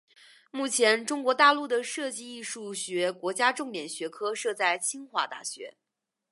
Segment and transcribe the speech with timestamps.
[0.49, 5.77] 目前中国大陆的设计艺术学国家重点学科设在清华大学。